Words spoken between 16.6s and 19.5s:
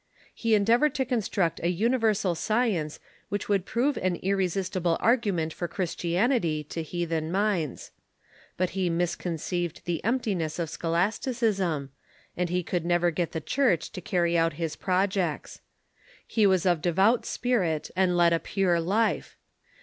of devout spirit and led a pure life.